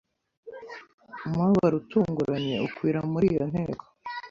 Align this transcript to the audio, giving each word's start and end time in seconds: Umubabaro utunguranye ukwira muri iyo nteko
Umubabaro 1.25 1.75
utunguranye 1.81 2.55
ukwira 2.67 2.99
muri 3.11 3.25
iyo 3.33 3.43
nteko 3.51 3.83